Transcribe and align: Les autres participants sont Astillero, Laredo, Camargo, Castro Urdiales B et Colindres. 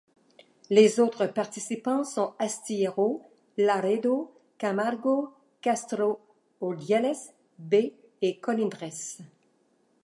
Les 0.71 0.99
autres 0.99 1.27
participants 1.27 2.03
sont 2.03 2.33
Astillero, 2.39 3.21
Laredo, 3.55 4.33
Camargo, 4.57 5.31
Castro 5.61 6.19
Urdiales 6.59 7.35
B 7.59 7.93
et 8.23 8.39
Colindres. 8.39 9.19